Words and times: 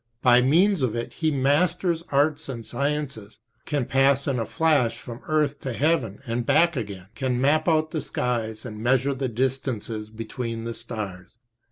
By 0.23 0.41
means 0.41 0.81
of 0.81 0.95
it 0.95 1.13
he 1.13 1.29
masters 1.29 2.03
arts 2.11 2.49
and 2.49 2.65
sciences, 2.65 3.37
can 3.65 3.85
pass 3.85 4.27
in 4.27 4.39
a 4.39 4.47
flash 4.47 4.97
from 4.97 5.21
earth 5.27 5.59
to 5.59 5.73
heaven 5.73 6.23
and 6.25 6.43
back 6.43 6.75
again, 6.75 7.09
can 7.13 7.39
map 7.39 7.67
out 7.67 7.91
the 7.91 8.01
skies 8.01 8.65
and 8.65 8.81
measure 8.81 9.13
the 9.13 9.29
distances 9.29 10.09
between 10.09 10.63
the 10.63 10.73
stars. 10.73 11.37